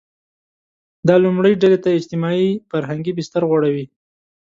[1.07, 3.85] دا لومړۍ ډلې ته اجتماعي– فرهنګي بستر غوړوي.